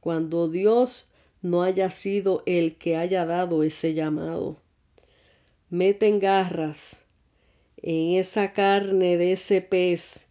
[0.00, 1.10] Cuando Dios
[1.42, 4.56] no haya sido el que haya dado ese llamado.
[5.68, 7.02] Meten garras
[7.76, 10.28] en esa carne de ese pez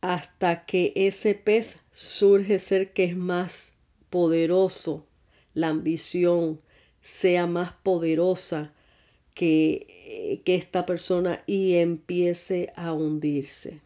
[0.00, 3.74] hasta que ese pez surge ser que es más
[4.08, 5.04] poderoso,
[5.52, 6.62] la ambición
[7.02, 8.72] sea más poderosa
[9.34, 9.93] que,
[10.44, 13.80] que esta persona y empiece a hundirse,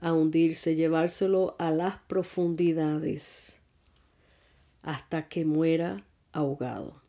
[0.00, 3.58] a hundirse, llevárselo a las profundidades
[4.82, 7.00] hasta que muera ahogado.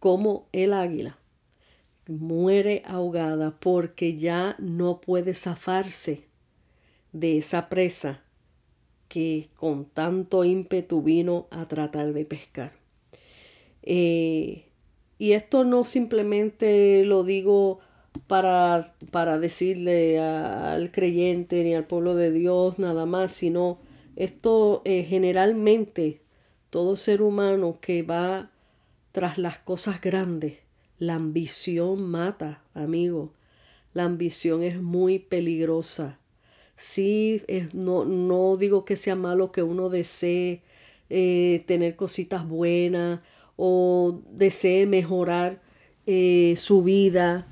[0.00, 1.18] Como el águila
[2.06, 6.24] muere ahogada porque ya no puede zafarse
[7.12, 8.22] de esa presa
[9.08, 12.72] que con tanto ímpetu vino a tratar de pescar.
[13.82, 14.65] Eh,
[15.18, 17.80] y esto no simplemente lo digo
[18.26, 23.78] para, para decirle al creyente ni al pueblo de Dios nada más, sino
[24.16, 26.20] esto eh, generalmente
[26.70, 28.50] todo ser humano que va
[29.12, 30.58] tras las cosas grandes,
[30.98, 33.32] la ambición mata, amigo.
[33.94, 36.18] La ambición es muy peligrosa.
[36.76, 40.60] Sí, no, no digo que sea malo que uno desee
[41.08, 43.20] eh, tener cositas buenas
[43.56, 45.60] o desee mejorar
[46.06, 47.46] eh, su vida,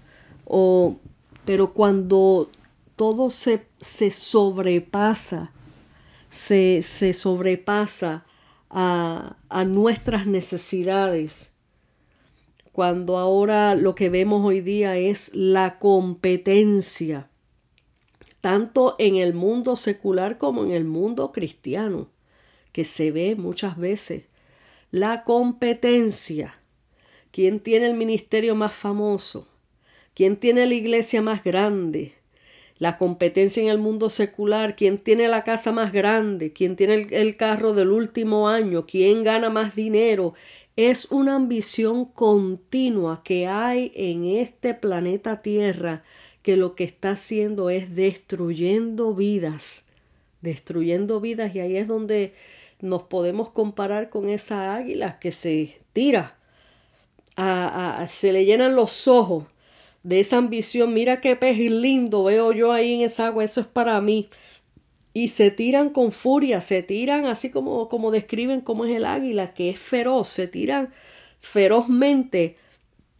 [0.45, 0.97] o,
[1.45, 2.51] pero cuando
[2.97, 5.53] todo se, se sobrepasa,
[6.29, 8.25] se, se sobrepasa
[8.71, 11.53] a, a nuestras necesidades,
[12.73, 17.31] cuando ahora lo que vemos hoy día es la competencia,
[18.41, 22.09] tanto en el mundo secular como en el mundo cristiano,
[22.73, 24.25] que se ve muchas veces
[24.95, 26.55] la competencia.
[27.33, 29.49] ¿Quién tiene el ministerio más famoso?
[30.15, 32.13] ¿Quién tiene la iglesia más grande?
[32.79, 34.77] La competencia en el mundo secular.
[34.77, 36.53] ¿Quién tiene la casa más grande?
[36.53, 38.87] ¿Quién tiene el, carro del último año?
[38.87, 40.35] ¿Quién gana más dinero?
[40.77, 46.05] Es una ambición continua que hay en este planeta Tierra
[46.43, 49.87] que lo que está haciendo es destruyendo vidas,
[50.41, 52.33] destruyendo vidas y ahí es donde
[52.85, 56.37] nos podemos comparar con esa águila que se tira,
[58.09, 59.45] se le llenan los ojos
[60.03, 63.67] de esa ambición, mira qué pez lindo veo yo ahí en esa agua, eso es
[63.67, 64.29] para mí.
[65.15, 69.55] Y se tiran con furia, se tiran así como, como describen cómo es el águila,
[69.55, 70.93] que es feroz, se tiran
[71.41, 72.59] ferozmente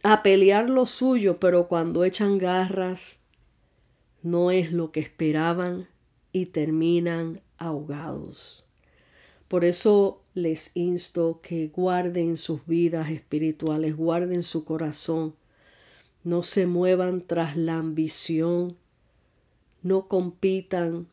[0.03, 3.23] a pelear lo suyo, pero cuando echan garras,
[4.21, 5.87] no es lo que esperaban
[6.31, 8.64] y terminan ahogados.
[9.55, 15.33] Por eso les insto que guarden sus vidas espirituales, guarden su corazón,
[16.25, 18.75] no se muevan tras la ambición,
[19.81, 21.07] no compitan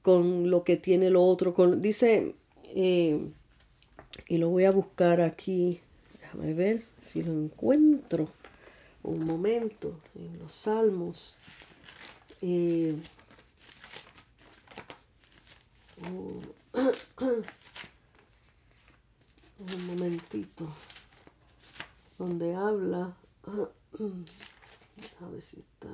[0.00, 1.54] con lo que tiene lo otro.
[1.54, 3.18] Con, dice, eh,
[4.28, 5.80] y lo voy a buscar aquí,
[6.20, 8.28] déjame ver si lo encuentro
[9.02, 11.34] un momento en los salmos.
[12.42, 12.94] Eh,
[19.74, 20.66] un momentito.
[22.18, 23.16] Donde habla.
[25.20, 25.88] A ver si está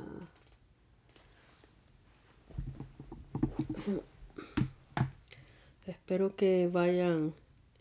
[6.09, 7.35] espero que vayan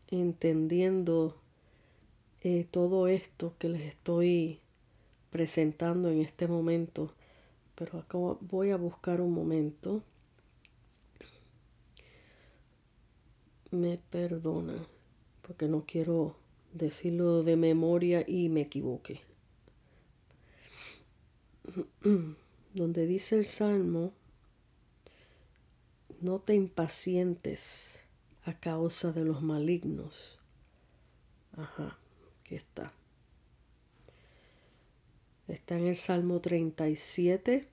[0.10, 1.38] entendiendo
[2.42, 4.60] eh, todo esto que les estoy
[5.30, 7.14] presentando en este momento.
[7.76, 10.02] Pero acá voy a buscar un momento.
[13.72, 14.74] Me perdona
[15.48, 16.36] porque no quiero
[16.74, 19.22] decirlo de memoria y me equivoque.
[22.74, 24.12] Donde dice el Salmo,
[26.20, 28.02] no te impacientes
[28.44, 30.38] a causa de los malignos.
[31.56, 31.98] Ajá,
[32.42, 32.92] aquí está.
[35.48, 37.70] Está en el Salmo 37,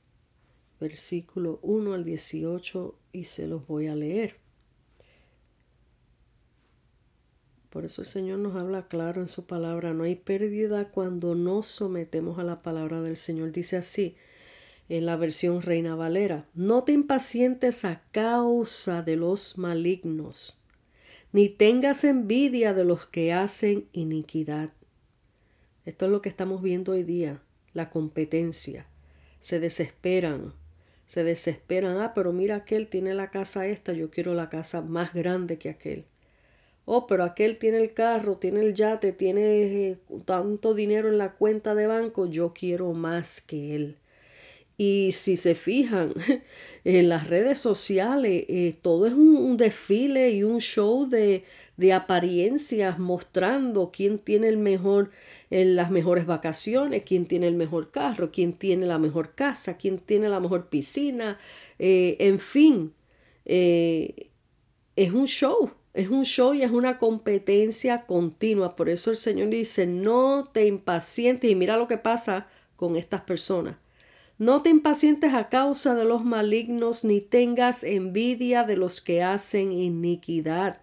[0.79, 4.44] versículo 1 al 18 y se los voy a leer.
[7.75, 9.95] Por eso el Señor nos habla claro en su palabra.
[9.95, 13.51] No hay pérdida cuando nos sometemos a la palabra del Señor.
[13.51, 14.15] Dice así
[14.89, 16.47] en la versión Reina Valera.
[16.55, 20.57] No te impacientes a causa de los malignos,
[21.33, 24.71] ni tengas envidia de los que hacen iniquidad.
[25.85, 28.87] Esto es lo que estamos viendo hoy día, la competencia.
[29.41, 30.53] Se desesperan,
[31.07, 31.97] se desesperan.
[31.97, 35.71] Ah, pero mira, aquel tiene la casa esta, yo quiero la casa más grande que
[35.71, 36.05] aquel.
[36.87, 39.43] Oh, pero aquel tiene el carro, tiene el yate, tiene
[39.91, 43.97] eh, tanto dinero en la cuenta de banco, yo quiero más que él.
[44.77, 46.13] Y si se fijan
[46.85, 51.45] en las redes sociales, eh, todo es un, desfile y un show de,
[51.77, 55.11] de, apariencias mostrando quién tiene el mejor,
[55.51, 60.29] las mejores vacaciones, quién tiene el mejor carro, quién tiene la mejor casa, quién tiene
[60.29, 61.39] la mejor piscina,
[61.79, 62.93] eh, en fin,
[63.45, 68.75] es un show es un show y es una competencia continua.
[68.75, 71.49] Por eso el Señor dice, no te impacientes.
[71.49, 73.77] Y mira lo que pasa con estas personas.
[74.37, 79.71] No te impacientes a causa de los malignos, ni tengas envidia de los que hacen
[79.71, 80.81] iniquidad.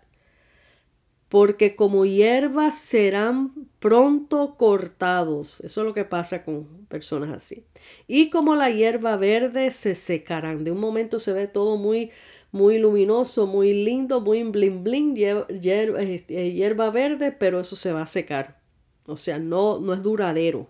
[1.28, 5.60] Porque como hierbas serán pronto cortados.
[5.60, 7.66] Eso es lo que pasa con personas así.
[8.08, 10.64] Y como la hierba verde se secarán.
[10.64, 12.12] De un momento se ve todo muy
[12.52, 18.08] muy luminoso, muy lindo, muy bling bling, este, hierba, verde, pero eso se va a
[18.08, 18.60] secar.
[19.06, 20.70] O sea, no, no es duradero.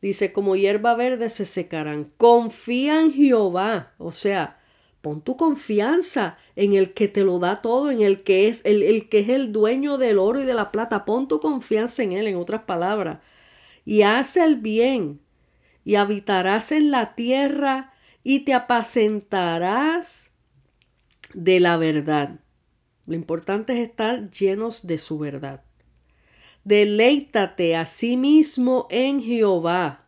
[0.00, 2.12] Dice, como hierba verde se secarán.
[2.16, 3.94] Confía en Jehová.
[3.98, 4.60] O sea,
[5.00, 8.82] pon tu confianza en el que te lo da todo, en el que es el,
[8.82, 11.04] el que es el dueño del oro y de la plata.
[11.04, 13.18] Pon tu confianza en él, en otras palabras.
[13.84, 15.20] Y haz el bien.
[15.84, 17.92] Y habitarás en la tierra
[18.22, 20.27] y te apacentarás
[21.34, 22.40] de la verdad.
[23.06, 25.64] Lo importante es estar llenos de su verdad.
[26.64, 30.06] Deleítate a sí mismo en Jehová.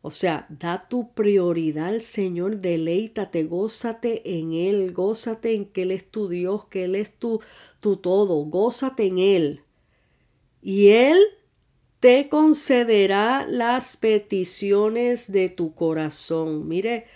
[0.00, 5.90] O sea, da tu prioridad al Señor, deleítate, gózate en Él, gózate en que Él
[5.90, 7.40] es tu Dios, que Él es tu,
[7.80, 9.60] tu todo, gózate en Él.
[10.62, 11.18] Y Él
[12.00, 16.68] te concederá las peticiones de tu corazón.
[16.68, 17.06] Mire,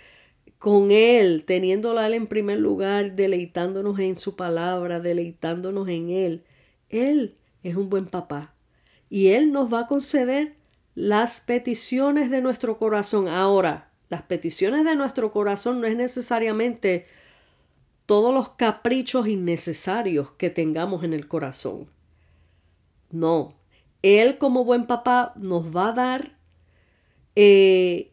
[0.63, 6.45] con Él, teniéndola Él en primer lugar, deleitándonos en su palabra, deleitándonos en Él.
[6.87, 8.55] Él es un buen papá
[9.09, 10.55] y Él nos va a conceder
[10.95, 13.27] las peticiones de nuestro corazón.
[13.27, 17.07] Ahora, las peticiones de nuestro corazón no es necesariamente
[18.05, 21.89] todos los caprichos innecesarios que tengamos en el corazón.
[23.11, 23.53] No,
[24.01, 26.37] Él como buen papá nos va a dar
[27.35, 28.12] eh,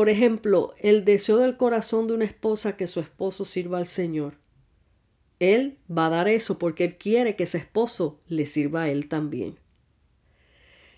[0.00, 4.38] por ejemplo, el deseo del corazón de una esposa que su esposo sirva al Señor.
[5.40, 9.10] Él va a dar eso porque él quiere que ese esposo le sirva a él
[9.10, 9.58] también.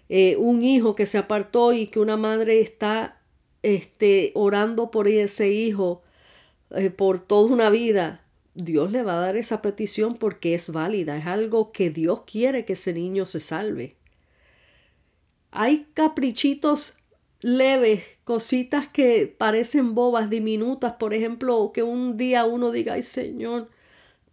[0.08, 3.20] Eh, un hijo que se apartó y que una madre está
[3.64, 6.04] este, orando por ese hijo
[6.70, 8.24] eh, por toda una vida,
[8.54, 12.64] Dios le va a dar esa petición porque es válida, es algo que Dios quiere
[12.64, 13.96] que ese niño se salve.
[15.50, 17.01] Hay caprichitos
[17.42, 23.68] leves, cositas que parecen bobas, diminutas, por ejemplo, que un día uno diga, ay Señor,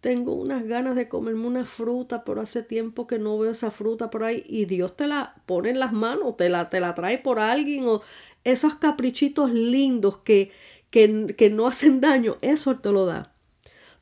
[0.00, 4.10] tengo unas ganas de comerme una fruta, pero hace tiempo que no veo esa fruta
[4.10, 7.18] por ahí y Dios te la pone en las manos, te la, te la trae
[7.18, 8.00] por alguien o
[8.44, 10.52] esos caprichitos lindos que,
[10.90, 13.34] que, que no hacen daño, eso te lo da.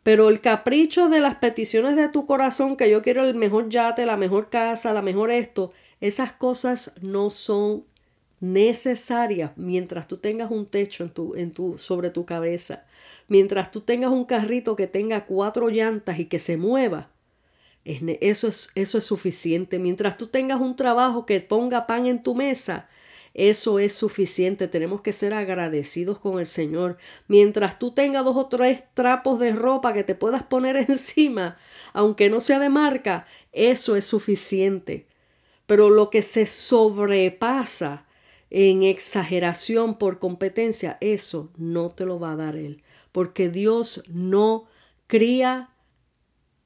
[0.05, 4.07] Pero el capricho de las peticiones de tu corazón, que yo quiero el mejor yate,
[4.07, 7.85] la mejor casa, la mejor esto, esas cosas no son
[8.41, 12.87] necesarias mientras tú tengas un techo en tu, en tu, sobre tu cabeza,
[13.27, 17.11] mientras tú tengas un carrito que tenga cuatro llantas y que se mueva.
[17.85, 19.79] eso, es, eso es suficiente.
[19.79, 22.89] Mientras tú tengas un trabajo que ponga pan en tu mesa,
[23.35, 24.69] eso es suficiente.
[24.69, 26.99] Tenemos que ser agradecidos con el Señor.
[27.29, 31.57] Mientras tú tengas dos o tres trapos de ropa que te puedas poner encima,
[31.93, 35.07] aunque no sea de marca, eso es suficiente.
[35.67, 38.08] Pero lo que se sobrepasa
[38.51, 42.83] en exageración por competencia, eso no te lo va a dar Él,
[43.13, 44.67] porque Dios no
[45.07, 45.71] cría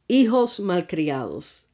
[0.09, 1.66] hijos malcriados.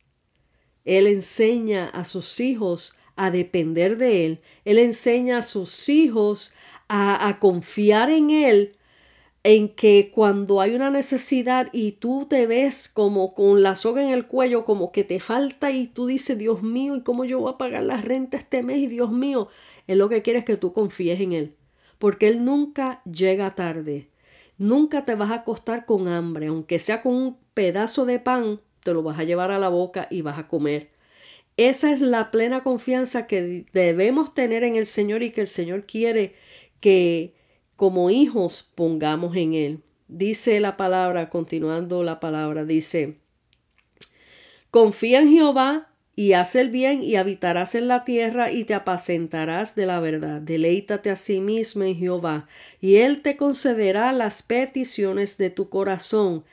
[0.84, 6.54] Él enseña a sus hijos a depender de Él, Él enseña a sus hijos
[6.88, 8.78] a, a confiar en Él
[9.48, 14.10] en que cuando hay una necesidad y tú te ves como con la soga en
[14.10, 17.54] el cuello, como que te falta y tú dices, Dios mío, ¿y cómo yo voy
[17.54, 18.76] a pagar la renta este mes?
[18.76, 19.48] Y Dios mío,
[19.86, 21.54] él lo que quiere es que tú confíes en Él,
[21.98, 24.10] porque Él nunca llega tarde.
[24.58, 28.92] Nunca te vas a acostar con hambre, aunque sea con un pedazo de pan, te
[28.92, 30.90] lo vas a llevar a la boca y vas a comer.
[31.56, 35.86] Esa es la plena confianza que debemos tener en el Señor y que el Señor
[35.86, 36.34] quiere
[36.80, 37.37] que
[37.78, 39.82] como hijos pongamos en Él.
[40.08, 43.18] Dice la palabra, continuando la palabra, dice,
[44.72, 49.76] confía en Jehová y haz el bien y habitarás en la tierra y te apacentarás
[49.76, 50.40] de la verdad.
[50.40, 52.48] Deleítate a sí mismo en Jehová
[52.80, 56.44] y Él te concederá las peticiones de tu corazón.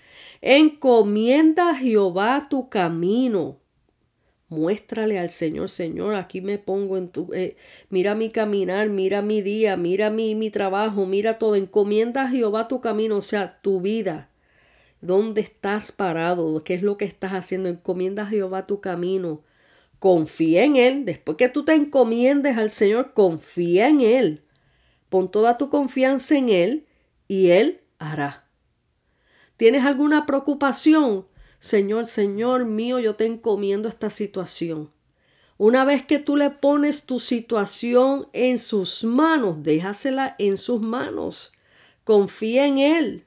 [0.42, 3.65] Encomienda a Jehová tu camino
[4.48, 7.34] Muéstrale al Señor, Señor, aquí me pongo en tu...
[7.34, 7.56] Eh,
[7.90, 11.56] mira mi caminar, mira mi día, mira mi, mi trabajo, mira todo.
[11.56, 14.30] Encomienda a Jehová tu camino, o sea, tu vida.
[15.02, 16.64] ¿Dónde estás parado?
[16.64, 17.70] ¿Qué es lo que estás haciendo?
[17.70, 19.42] Encomienda a Jehová tu camino.
[19.98, 21.06] Confía en Él.
[21.06, 24.44] Después que tú te encomiendes al Señor, confía en Él.
[25.10, 26.86] Pon toda tu confianza en Él
[27.28, 28.46] y Él hará.
[29.58, 31.26] ¿Tienes alguna preocupación?
[31.60, 34.92] Señor, Señor mío, yo te encomiendo esta situación.
[35.58, 41.54] Una vez que tú le pones tu situación en sus manos, déjasela en sus manos.
[42.04, 43.26] Confía en Él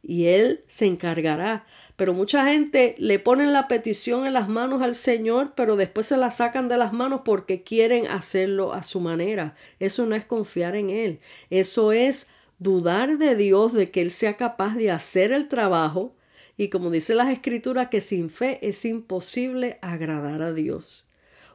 [0.00, 1.66] y Él se encargará.
[1.96, 6.16] Pero mucha gente le ponen la petición en las manos al Señor, pero después se
[6.16, 9.54] la sacan de las manos porque quieren hacerlo a su manera.
[9.80, 11.20] Eso no es confiar en Él.
[11.50, 16.14] Eso es dudar de Dios, de que Él sea capaz de hacer el trabajo
[16.56, 21.08] y como dice las escrituras, que sin fe es imposible agradar a Dios.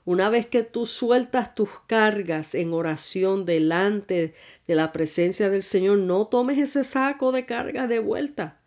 [0.05, 4.33] Una vez que tú sueltas tus cargas en oración delante
[4.67, 8.59] de la presencia del Señor, no tomes ese saco de carga de vuelta,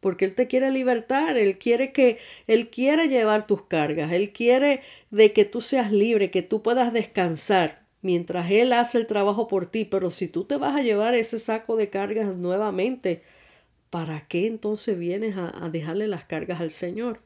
[0.00, 4.82] porque Él te quiere libertar, Él quiere que, Él quiere llevar tus cargas, Él quiere
[5.10, 9.66] de que tú seas libre, que tú puedas descansar mientras Él hace el trabajo por
[9.66, 13.22] ti, pero si tú te vas a llevar ese saco de cargas nuevamente,
[13.94, 17.20] ¿para qué entonces vienes a, dejarle las cargas al Señor?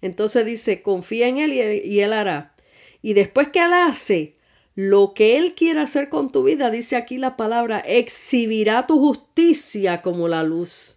[0.00, 2.54] Entonces dice, confía en Él y, él y Él hará.
[3.02, 4.38] Y después que Él hace
[4.74, 10.00] lo que Él quiere hacer con tu vida, dice aquí la palabra, exhibirá tu justicia
[10.00, 10.96] como la luz.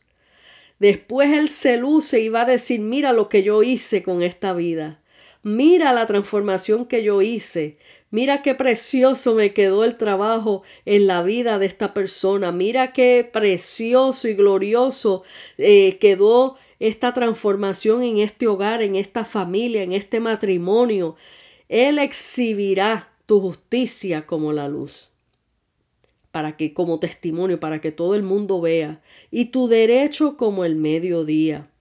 [0.80, 4.54] Después Él se luce y va a decir, mira lo que yo hice con esta
[4.54, 5.02] vida.
[5.42, 7.78] Mira la transformación que yo hice.
[8.14, 12.52] Mira qué precioso me quedó el trabajo en la vida de esta persona.
[12.52, 15.24] Mira qué precioso y glorioso
[15.58, 21.16] eh, quedó esta transformación en este hogar, en esta familia, en este matrimonio.
[21.70, 25.14] Él exhibirá tu justicia como la luz
[26.30, 29.02] para que como testimonio, para que todo el mundo vea,
[29.32, 31.72] y tu derecho como el mediodía.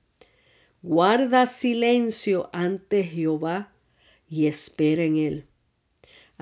[0.81, 3.73] Guarda silencio ante Jehová
[4.31, 5.47] y espera en él.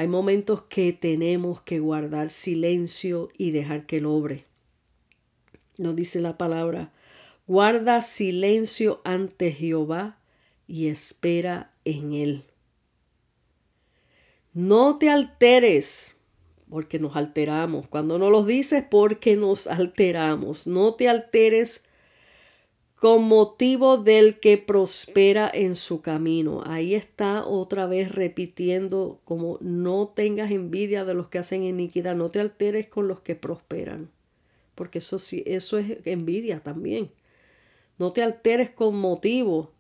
[0.01, 4.47] Hay momentos que tenemos que guardar silencio y dejar que él obre.
[5.77, 6.91] Nos dice la palabra,
[7.47, 10.19] guarda silencio ante Jehová
[10.67, 12.45] y espera en él.
[14.55, 16.17] No te alteres,
[16.71, 17.87] porque nos alteramos.
[17.87, 20.67] Cuando no los dices, porque nos alteramos.
[20.67, 21.85] No te alteres
[23.01, 26.63] con motivo del que prospera en su camino.
[26.67, 32.31] Ahí está otra vez repitiendo como no tengas envidia de los que hacen iniquidad, no
[32.31, 34.11] te alteres con los que prosperan,
[34.75, 37.11] porque eso sí, eso es envidia también.
[37.97, 39.71] No te alteres con motivo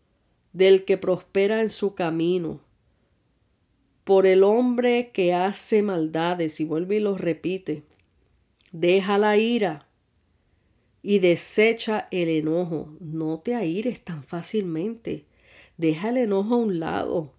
[0.55, 2.59] del que prospera en su camino.
[4.05, 7.83] Por el hombre que hace maldades, y vuelve y lo repite,
[8.73, 9.90] deja la ira
[11.03, 12.95] y desecha el enojo.
[13.01, 15.27] No te aires tan fácilmente.
[15.77, 17.33] Deja el enojo a un lado.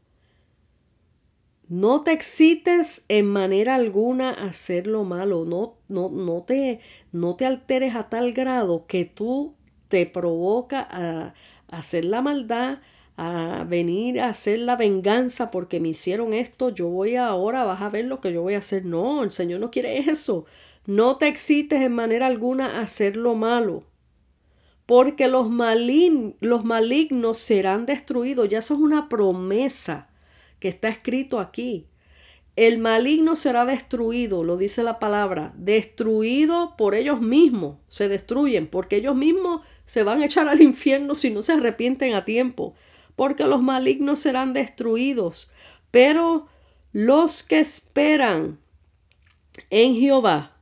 [1.72, 5.46] No te excites en manera alguna a hacer lo malo.
[5.46, 6.82] No, no, no, te,
[7.14, 9.56] no te alteres a tal grado que tú
[9.88, 11.34] te provoca a,
[11.70, 12.80] hacer la maldad,
[13.16, 16.72] a venir a hacer la venganza porque me hicieron esto.
[16.72, 18.84] Yo voy ahora, vas a ver lo que yo voy a hacer.
[18.84, 20.46] No, el Señor no quiere eso.
[20.86, 23.84] No te excites en manera alguna a hacer lo malo,
[24.88, 25.48] porque los,
[26.40, 28.50] los malignos serán destruidos.
[28.50, 30.10] Ya eso es una promesa
[30.60, 31.88] que está escrito aquí.
[32.56, 38.98] El maligno será destruido, lo dice la palabra, destruido por ellos mismos, se destruyen, porque
[38.98, 42.74] ellos mismos se van a echar al infierno si no se arrepienten a tiempo,
[43.16, 45.52] porque los malignos serán destruidos,
[45.92, 46.48] pero
[46.92, 48.60] los que esperan
[49.70, 50.58] en Jehová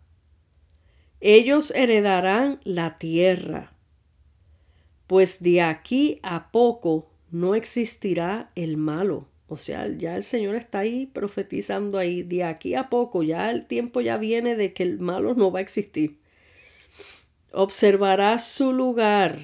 [1.21, 3.73] ellos heredarán la tierra,
[5.05, 9.27] pues de aquí a poco no existirá el malo.
[9.47, 13.65] O sea, ya el Señor está ahí profetizando ahí, de aquí a poco, ya el
[13.65, 16.19] tiempo ya viene de que el malo no va a existir.
[17.51, 19.39] Observarás su lugar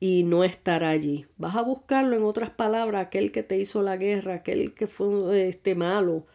[0.00, 1.26] y no estará allí.
[1.36, 5.48] Vas a buscarlo en otras palabras, aquel que te hizo la guerra, aquel que fue
[5.48, 6.26] este malo,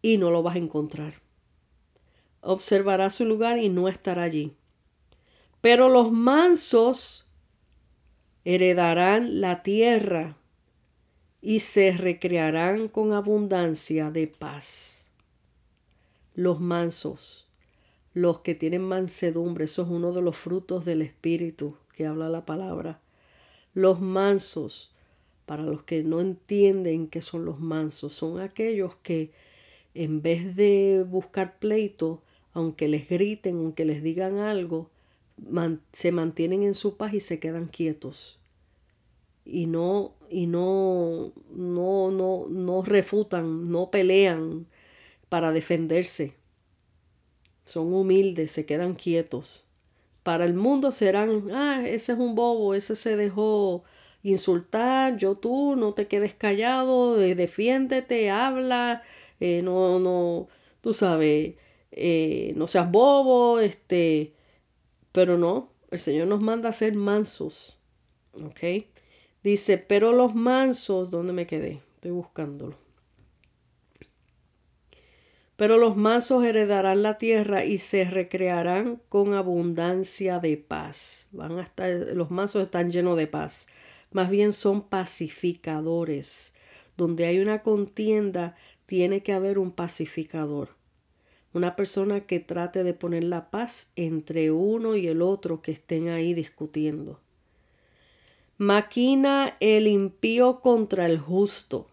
[0.00, 1.21] y no lo vas a encontrar
[2.42, 4.54] observará su lugar y no estará allí.
[5.60, 7.26] Pero los mansos
[8.44, 10.36] heredarán la tierra
[11.40, 15.10] y se recrearán con abundancia de paz.
[16.34, 17.46] Los mansos,
[18.12, 22.44] los que tienen mansedumbre, eso es uno de los frutos del Espíritu que habla la
[22.44, 23.00] palabra.
[23.74, 24.92] Los mansos,
[25.46, 29.32] para los que no entienden qué son los mansos, son aquellos que
[29.94, 32.22] en vez de buscar pleito,
[32.52, 34.90] aunque les griten, aunque les digan algo,
[35.92, 38.38] se mantienen en su paz y se quedan quietos.
[39.44, 44.66] Y no, y no, no, no, no refutan, no pelean
[45.28, 46.34] para defenderse.
[47.64, 49.64] Son humildes, se quedan quietos.
[50.22, 53.82] Para el mundo serán, ah, ese es un bobo, ese se dejó
[54.22, 59.02] insultar, yo tú, no te quedes callado, defiéndete, habla,
[59.40, 60.48] eh, no, no,
[60.80, 61.54] tú sabes,
[61.92, 64.32] eh, no seas bobo, este,
[65.12, 67.78] pero no, el Señor nos manda a ser mansos,
[68.32, 68.86] ¿ok?
[69.44, 71.82] Dice, pero los mansos, ¿dónde me quedé?
[71.96, 72.76] Estoy buscándolo.
[75.56, 81.28] Pero los mansos heredarán la tierra y se recrearán con abundancia de paz.
[81.30, 83.68] Van a los mansos están llenos de paz.
[84.10, 86.54] Más bien son pacificadores.
[86.96, 90.70] Donde hay una contienda, tiene que haber un pacificador
[91.52, 96.08] una persona que trate de poner la paz entre uno y el otro que estén
[96.08, 97.20] ahí discutiendo.
[98.58, 101.88] Maquina el impío contra el justo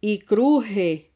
[0.00, 1.10] y cruje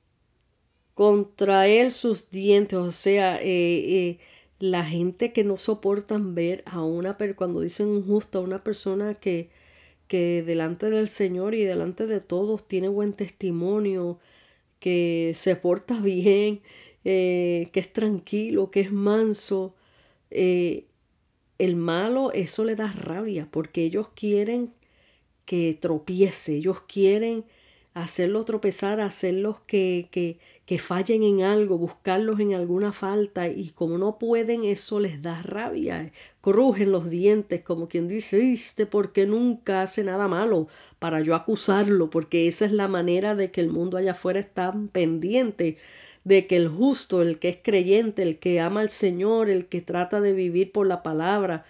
[0.94, 4.18] contra él sus dientes, o sea, eh, eh,
[4.58, 9.50] la gente que no soportan ver a una, cuando dicen justo, a una persona que,
[10.08, 14.18] que delante del Señor y delante de todos tiene buen testimonio,
[14.80, 16.62] que se porta bien,
[17.04, 19.74] eh, que es tranquilo, que es manso.
[20.30, 20.86] Eh,
[21.58, 24.72] el malo, eso le da rabia porque ellos quieren
[25.44, 27.44] que tropiece, ellos quieren
[28.02, 33.98] hacerlo tropezar, hacerlos que, que, que fallen en algo, buscarlos en alguna falta y como
[33.98, 39.82] no pueden, eso les da rabia, crujen los dientes como quien dice, este porque nunca
[39.82, 40.68] hace nada malo
[40.98, 44.74] para yo acusarlo, porque esa es la manera de que el mundo allá afuera está
[44.92, 45.76] pendiente
[46.24, 49.80] de que el justo, el que es creyente, el que ama al Señor, el que
[49.80, 51.64] trata de vivir por la palabra,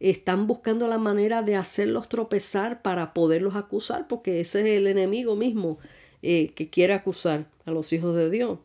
[0.00, 5.36] están buscando la manera de hacerlos tropezar para poderlos acusar, porque ese es el enemigo
[5.36, 5.78] mismo
[6.22, 8.58] eh, que quiere acusar a los hijos de Dios.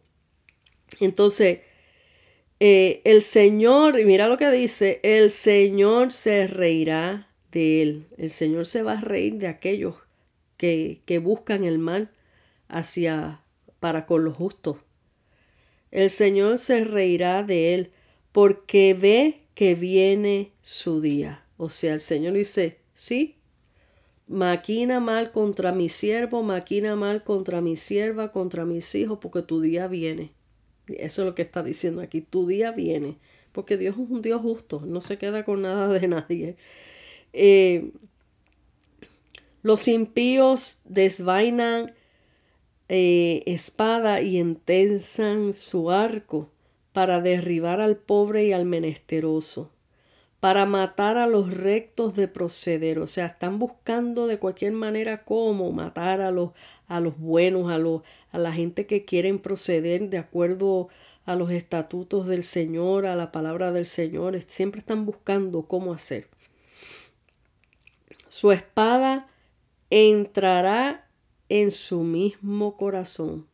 [1.02, 1.60] Entonces,
[2.62, 8.06] eh, el Señor, mira lo que dice, el Señor se reirá de él.
[8.18, 9.96] El Señor se va a reír de aquellos
[10.56, 12.12] que, que buscan el mal
[12.70, 13.42] hacia
[13.82, 14.78] para con los justos.
[15.92, 17.92] El Señor se reirá de él
[18.32, 21.46] porque ve que viene su día.
[21.58, 23.36] O sea, el Señor dice, sí,
[24.26, 29.62] maquina mal contra mi siervo, maquina mal contra mi sierva, contra mis hijos, porque tu
[29.62, 30.32] día viene.
[30.88, 33.20] Eso es lo que está diciendo aquí, tu día viene,
[33.52, 36.56] porque Dios es un Dios justo, no se queda con nada de nadie.
[37.32, 37.92] Eh,
[39.62, 41.94] los impíos desvainan
[42.90, 46.50] eh, espada y entensan su arco
[46.92, 49.72] para derribar al pobre y al menesteroso,
[50.46, 53.00] para matar a los rectos de proceder.
[53.00, 56.52] O sea, están buscando de cualquier manera cómo matar a los,
[56.88, 60.90] a los buenos, a, los, a la gente que quieren proceder de acuerdo
[61.26, 64.40] a los estatutos del Señor, a la palabra del Señor.
[64.46, 66.28] Siempre están buscando cómo hacer.
[68.30, 69.26] Su espada
[69.90, 71.08] entrará
[71.50, 73.48] en su mismo corazón.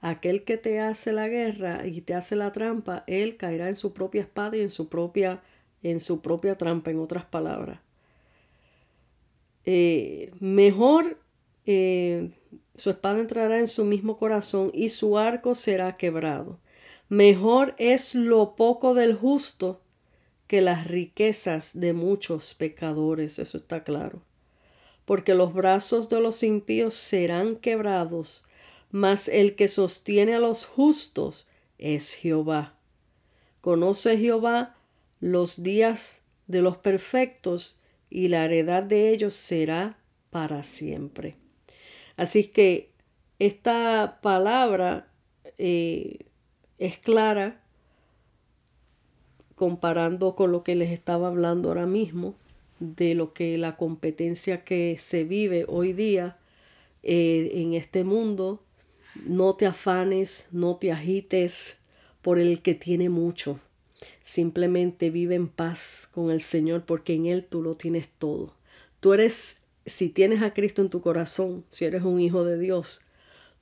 [0.00, 3.92] Aquel que te hace la guerra y te hace la trampa, él caerá en su
[3.92, 5.42] propia espada y en su propia,
[5.82, 7.80] en su propia trampa, en otras palabras.
[9.64, 11.18] Eh, mejor
[11.66, 12.30] eh,
[12.74, 16.58] su espada entrará en su mismo corazón y su arco será quebrado.
[17.08, 19.82] Mejor es lo poco del justo
[20.46, 24.22] que las riquezas de muchos pecadores, eso está claro
[25.08, 28.44] porque los brazos de los impíos serán quebrados,
[28.90, 31.46] mas el que sostiene a los justos
[31.78, 32.74] es Jehová.
[33.62, 34.76] Conoce Jehová
[35.20, 37.78] los días de los perfectos
[38.10, 39.98] y la heredad de ellos será
[40.30, 41.36] para siempre.
[42.16, 42.90] Así que
[43.38, 45.08] esta palabra
[45.58, 46.26] eh,
[46.78, 47.60] es clara
[49.54, 52.36] comparando con lo que les estaba hablando ahora mismo
[52.80, 56.38] de lo que la competencia que se vive hoy día
[57.02, 58.62] eh, en este mundo.
[59.24, 61.78] No te afanes, no te agites
[62.22, 63.58] por el que tiene mucho.
[64.22, 68.54] Simplemente vive en paz con el Señor porque en Él tú lo tienes todo.
[69.00, 73.00] Tú eres, si tienes a Cristo en tu corazón, si eres un hijo de Dios,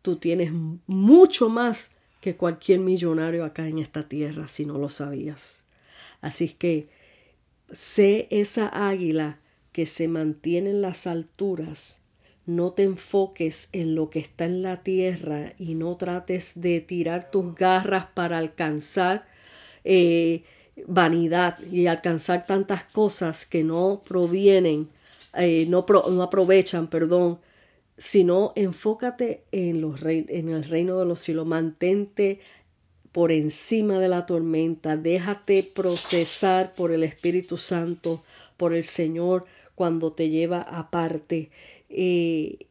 [0.02, 0.52] tú tienes
[0.86, 5.64] mucho más que cualquier millonario acá en esta tierra, si no lo sabías.
[6.20, 6.88] Así que
[7.72, 9.40] Sé esa águila
[9.72, 12.00] que se mantiene en las alturas.
[12.46, 17.30] No te enfoques en lo que está en la tierra y no trates de tirar
[17.32, 19.26] tus garras para alcanzar
[19.88, 20.42] eh,
[20.86, 24.88] vanidad y alcanzar tantas cosas que no provienen,
[25.34, 27.38] eh, no, no, aprovechan, perdón,
[27.96, 32.40] sino enfócate en, los en el reino de los cielos, mantente
[33.12, 38.22] por encima de la tormenta, déjate procesar por el Espíritu Santo,
[38.56, 41.50] por el Señor cuando te lleva aparte
[41.88, 42.66] eh,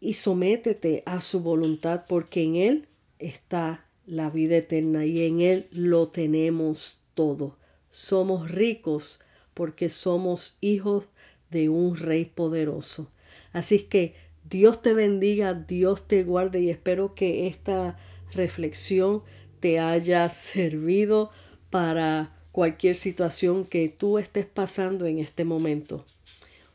[0.00, 2.88] y sométete a su voluntad porque en Él
[3.18, 7.56] está la vida eterna y en Él lo tenemos todo.
[7.90, 9.20] Somos ricos
[9.54, 11.04] porque somos hijos
[11.50, 13.10] de un Rey poderoso.
[13.52, 14.14] Así que
[14.48, 17.96] Dios te bendiga, Dios te guarde y espero que esta
[18.32, 19.22] reflexión
[19.60, 21.30] te haya servido
[21.70, 26.04] para cualquier situación que tú estés pasando en este momento.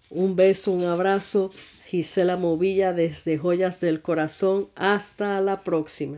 [0.10, 1.52] Un beso, un abrazo.
[1.86, 4.70] Gisela Movilla desde Joyas del Corazón.
[4.76, 6.18] Hasta la próxima.